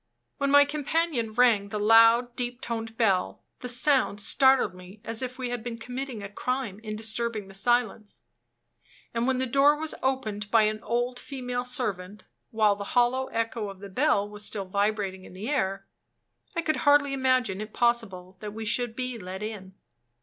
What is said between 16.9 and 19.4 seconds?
imagine it possible that we should be